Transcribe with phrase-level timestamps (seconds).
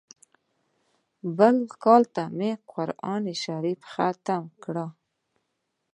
[1.37, 4.75] بل کال ته مې قران شريف ختم کړ.